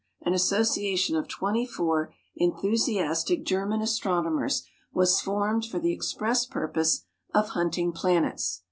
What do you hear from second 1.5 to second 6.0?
four enthusiastic German astronomers was formed for the